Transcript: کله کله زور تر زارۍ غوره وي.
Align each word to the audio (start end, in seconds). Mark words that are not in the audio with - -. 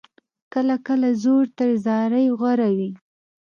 کله 0.53 0.75
کله 0.87 1.09
زور 1.23 1.45
تر 1.57 1.69
زارۍ 1.85 2.25
غوره 2.39 2.69
وي. 2.77 2.89